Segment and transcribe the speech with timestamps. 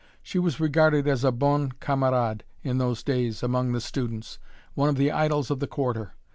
[0.23, 4.39] She was regarded as a bonne camarade in those days among the students
[4.73, 6.15] one of the idols of the Quarter!